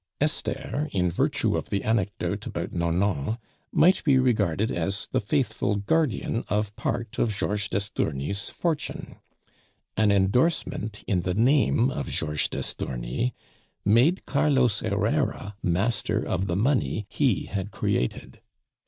Esther, 0.19 0.89
in 0.91 1.11
virtue 1.11 1.55
of 1.55 1.69
the 1.69 1.83
anecdote 1.83 2.47
about 2.47 2.73
Nonon, 2.73 3.37
might 3.71 4.03
be 4.03 4.17
regarded 4.17 4.71
as 4.71 5.07
the 5.11 5.21
faithful 5.21 5.75
guardian 5.75 6.43
of 6.49 6.75
part 6.75 7.19
of 7.19 7.35
Georges 7.35 7.67
d'Estourny's 7.69 8.49
fortune. 8.49 9.17
An 9.95 10.11
endorsement 10.11 11.03
in 11.05 11.21
the 11.21 11.35
name 11.35 11.91
of 11.91 12.09
Georges 12.09 12.49
d'Estourny 12.49 13.35
made 13.85 14.25
Carlos 14.25 14.79
Herrera 14.79 15.55
master 15.61 16.25
of 16.25 16.47
the 16.47 16.55
money 16.55 17.05
he 17.11 17.45
had 17.45 17.69
created. 17.69 18.41